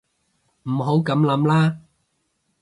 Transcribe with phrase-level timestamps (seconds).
[0.63, 1.77] 唔好噉諗啦